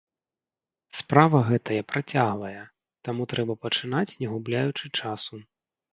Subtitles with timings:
[1.01, 2.63] Справа гэтая працяглая,
[3.09, 5.35] таму трэба пачынаць не губляючы часу.